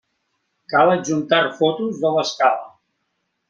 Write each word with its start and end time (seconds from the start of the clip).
Cal 0.73 0.93
adjuntar 0.93 1.43
fotos 1.61 2.03
de 2.07 2.15
l'escala. 2.17 2.69